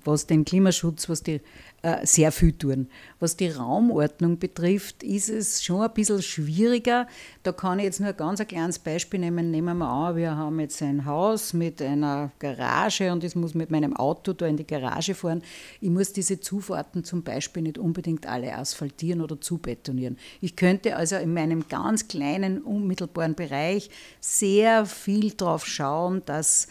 was 0.04 0.26
den 0.26 0.44
Klimaschutz, 0.44 1.08
was 1.08 1.22
die 1.22 1.40
äh, 1.82 2.04
sehr 2.04 2.32
viel 2.32 2.52
tun. 2.52 2.88
Was 3.20 3.36
die 3.36 3.50
Raumordnung 3.50 4.38
betrifft, 4.38 5.02
ist 5.02 5.28
es 5.28 5.62
schon 5.62 5.82
ein 5.82 5.92
bisschen 5.92 6.22
schwieriger. 6.22 7.06
Da 7.42 7.52
kann 7.52 7.78
ich 7.78 7.84
jetzt 7.84 8.00
nur 8.00 8.08
ein 8.08 8.16
ganz 8.16 8.40
ein 8.40 8.48
kleines 8.48 8.78
Beispiel 8.78 9.20
nehmen. 9.20 9.50
Nehmen 9.50 9.78
wir 9.78 9.88
an, 9.88 10.16
wir 10.16 10.36
haben 10.36 10.58
jetzt 10.60 10.82
ein 10.82 11.04
Haus 11.04 11.52
mit 11.52 11.82
einer 11.82 12.32
Garage 12.38 13.12
und 13.12 13.22
ich 13.22 13.36
muss 13.36 13.54
mit 13.54 13.70
meinem 13.70 13.94
Auto 13.94 14.32
da 14.32 14.46
in 14.46 14.56
die 14.56 14.66
Garage 14.66 15.14
fahren. 15.14 15.42
Ich 15.80 15.90
muss 15.90 16.12
diese 16.12 16.40
Zufahrten 16.40 17.04
zum 17.04 17.22
Beispiel 17.22 17.62
nicht 17.62 17.78
unbedingt 17.78 18.26
alle 18.26 18.56
asphaltieren 18.56 19.20
oder 19.20 19.40
zubetonieren. 19.40 20.18
Ich 20.40 20.56
könnte 20.56 20.96
also 20.96 21.16
in 21.16 21.34
meinem 21.34 21.68
ganz 21.68 22.08
kleinen, 22.08 22.62
unmittelbaren 22.62 23.34
Bereich 23.34 23.90
sehr 24.20 24.86
viel 24.86 25.32
darauf 25.32 25.66
schauen, 25.66 26.22
dass 26.24 26.68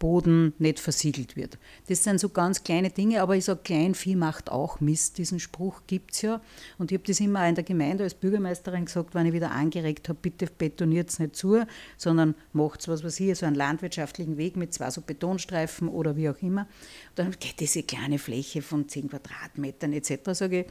Boden 0.00 0.54
nicht 0.58 0.80
versiegelt 0.80 1.36
wird. 1.36 1.58
Das 1.86 2.02
sind 2.02 2.18
so 2.18 2.30
ganz 2.30 2.64
kleine 2.64 2.90
Dinge, 2.90 3.22
aber 3.22 3.36
ich 3.36 3.44
sage, 3.44 3.60
Kleinvieh 3.62 4.16
macht 4.16 4.50
auch 4.50 4.80
Mist. 4.80 5.18
Diesen 5.18 5.38
Spruch 5.38 5.82
gibt 5.86 6.14
es 6.14 6.22
ja. 6.22 6.40
Und 6.78 6.90
ich 6.90 6.98
habe 6.98 7.06
das 7.06 7.20
immer 7.20 7.44
auch 7.44 7.48
in 7.48 7.54
der 7.54 7.62
Gemeinde 7.62 8.02
als 8.02 8.14
Bürgermeisterin 8.14 8.86
gesagt, 8.86 9.14
wenn 9.14 9.26
ich 9.26 9.34
wieder 9.34 9.52
angeregt 9.52 10.08
habe, 10.08 10.18
bitte 10.20 10.46
betoniert 10.46 11.10
es 11.10 11.18
nicht 11.20 11.36
zu, 11.36 11.64
sondern 11.98 12.34
macht 12.52 12.80
es, 12.80 12.88
was 12.88 13.04
weiß 13.04 13.20
ich, 13.20 13.38
so 13.38 13.46
einen 13.46 13.54
landwirtschaftlichen 13.54 14.38
Weg 14.38 14.56
mit 14.56 14.72
zwei 14.72 14.90
so 14.90 15.02
Betonstreifen 15.02 15.86
oder 15.86 16.16
wie 16.16 16.30
auch 16.30 16.40
immer. 16.40 16.62
Und 16.62 17.18
dann 17.18 17.30
geht 17.38 17.60
diese 17.60 17.82
kleine 17.82 18.18
Fläche 18.18 18.62
von 18.62 18.88
10 18.88 19.10
Quadratmetern 19.10 19.92
etc., 19.92 20.30
sage 20.32 20.60
ich, 20.60 20.66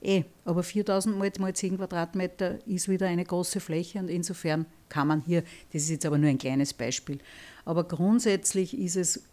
Eh, 0.00 0.22
aber 0.44 0.62
4000 0.62 1.18
mal, 1.18 1.30
mal 1.40 1.54
10 1.54 1.76
Quadratmeter 1.76 2.64
ist 2.66 2.88
wieder 2.88 3.08
eine 3.08 3.24
große 3.24 3.58
Fläche 3.58 3.98
und 3.98 4.08
insofern 4.08 4.66
kann 4.88 5.08
man 5.08 5.22
hier, 5.22 5.42
das 5.72 5.82
ist 5.82 5.90
jetzt 5.90 6.06
aber 6.06 6.18
nur 6.18 6.30
ein 6.30 6.38
kleines 6.38 6.72
Beispiel, 6.72 7.18
aber 7.64 7.82
grundsätzlich 7.84 8.78
ist 8.78 8.96
es 8.96 9.24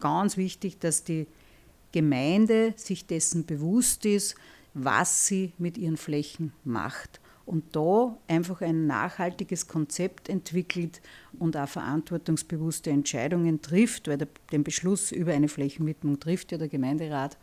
ganz 0.00 0.36
wichtig, 0.38 0.78
dass 0.78 1.04
die 1.04 1.26
Gemeinde 1.92 2.72
sich 2.76 3.06
dessen 3.06 3.44
bewusst 3.44 4.06
ist, 4.06 4.34
was 4.72 5.26
sie 5.26 5.52
mit 5.58 5.78
ihren 5.78 5.96
Flächen 5.96 6.52
macht 6.64 7.20
und 7.46 7.76
da 7.76 8.16
einfach 8.26 8.62
ein 8.62 8.86
nachhaltiges 8.86 9.68
Konzept 9.68 10.28
entwickelt 10.28 11.00
und 11.38 11.56
auch 11.56 11.68
verantwortungsbewusste 11.68 12.90
Entscheidungen 12.90 13.60
trifft, 13.60 14.08
weil 14.08 14.18
der, 14.18 14.28
den 14.50 14.64
Beschluss 14.64 15.12
über 15.12 15.32
eine 15.32 15.48
Flächenwidmung 15.48 16.18
trifft 16.18 16.52
ja 16.52 16.58
der 16.58 16.68
Gemeinderat, 16.68 17.36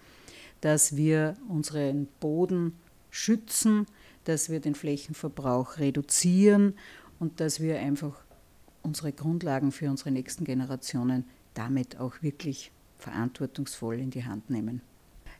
dass 0.62 0.96
wir 0.96 1.36
unseren 1.50 2.08
Boden 2.20 2.80
schützen, 3.10 3.86
dass 4.24 4.50
wir 4.50 4.60
den 4.60 4.76
Flächenverbrauch 4.76 5.80
reduzieren 5.80 6.76
und 7.20 7.40
dass 7.40 7.60
wir 7.60 7.80
einfach 7.80 8.24
unsere 8.84 9.12
Grundlagen 9.12 9.72
für 9.72 9.90
unsere 9.90 10.12
nächsten 10.12 10.44
Generationen 10.44 11.26
damit 11.54 12.00
auch 12.00 12.22
wirklich 12.22 12.72
verantwortungsvoll 12.98 14.00
in 14.00 14.12
die 14.12 14.26
Hand 14.26 14.50
nehmen. 14.50 14.82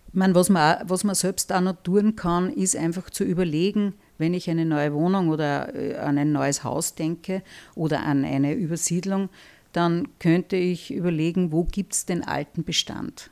Ich 0.08 0.16
meine, 0.16 0.36
was, 0.36 0.50
man, 0.50 0.78
was 0.90 1.04
man 1.04 1.16
selbst 1.16 1.54
auch 1.54 1.62
noch 1.62 1.82
tun 1.84 2.16
kann, 2.16 2.52
ist 2.52 2.76
einfach 2.76 3.10
zu 3.10 3.24
überlegen, 3.24 3.94
wenn 4.18 4.34
ich 4.34 4.50
eine 4.50 4.66
neue 4.66 4.94
Wohnung 4.94 5.30
oder 5.30 5.74
äh, 5.74 5.96
an 5.96 6.18
ein 6.18 6.34
neues 6.34 6.64
Haus 6.64 6.96
denke 6.96 7.44
oder 7.76 8.04
an 8.04 8.26
eine 8.26 8.54
Übersiedlung, 8.54 9.30
dann 9.72 10.10
könnte 10.20 10.58
ich 10.58 10.94
überlegen, 10.94 11.54
wo 11.54 11.64
gibt 11.64 11.94
es 11.94 12.06
den 12.06 12.26
alten 12.26 12.66
Bestand? 12.66 13.32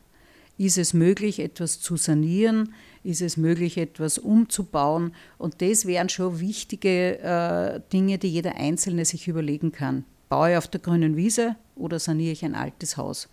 Ist 0.59 0.77
es 0.77 0.93
möglich, 0.93 1.39
etwas 1.39 1.79
zu 1.79 1.95
sanieren? 1.95 2.73
Ist 3.05 3.21
es 3.21 3.37
möglich, 3.37 3.77
etwas 3.77 4.17
umzubauen? 4.17 5.13
Und 5.37 5.61
das 5.61 5.85
wären 5.85 6.09
schon 6.09 6.41
wichtige 6.41 7.17
äh, 7.19 7.79
Dinge, 7.93 8.17
die 8.17 8.27
jeder 8.27 8.57
Einzelne 8.57 9.05
sich 9.05 9.29
überlegen 9.29 9.71
kann. 9.71 10.03
Baue 10.27 10.51
ich 10.51 10.57
auf 10.57 10.67
der 10.67 10.81
grünen 10.81 11.15
Wiese 11.15 11.55
oder 11.77 11.97
saniere 11.97 12.33
ich 12.33 12.43
ein 12.43 12.55
altes 12.55 12.97
Haus? 12.97 13.29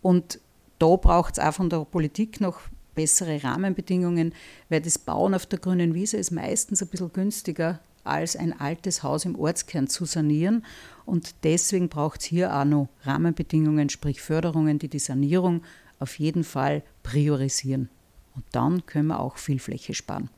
Und 0.00 0.40
da 0.78 0.96
braucht 0.96 1.36
es 1.36 1.44
auch 1.44 1.52
von 1.52 1.68
der 1.68 1.84
Politik 1.84 2.40
noch 2.40 2.60
bessere 2.94 3.44
Rahmenbedingungen, 3.44 4.32
weil 4.70 4.80
das 4.80 4.96
Bauen 4.98 5.34
auf 5.34 5.44
der 5.44 5.58
grünen 5.58 5.92
Wiese 5.92 6.16
ist 6.16 6.30
meistens 6.30 6.80
ein 6.80 6.88
bisschen 6.88 7.12
günstiger 7.12 7.80
als 8.04 8.36
ein 8.36 8.58
altes 8.58 9.02
Haus 9.02 9.26
im 9.26 9.38
Ortskern 9.38 9.86
zu 9.86 10.06
sanieren. 10.06 10.64
Und 11.04 11.34
deswegen 11.44 11.90
braucht 11.90 12.20
es 12.20 12.26
hier 12.26 12.56
auch 12.56 12.64
noch 12.64 12.88
Rahmenbedingungen, 13.02 13.90
sprich 13.90 14.22
Förderungen, 14.22 14.78
die 14.78 14.88
die 14.88 14.98
Sanierung 14.98 15.62
auf 15.98 16.18
jeden 16.18 16.44
Fall 16.44 16.82
priorisieren. 17.02 17.88
Und 18.34 18.44
dann 18.52 18.86
können 18.86 19.08
wir 19.08 19.20
auch 19.20 19.36
viel 19.36 19.58
Fläche 19.58 19.94
sparen. 19.94 20.30